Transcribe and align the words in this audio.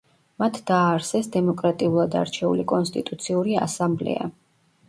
მათ 0.43 0.55
დააარსეს 0.69 1.29
დემოკრატიულად 1.35 2.17
არჩეული 2.21 2.65
კონსტიტუციური 2.75 3.59
ასამბლეა. 3.67 4.31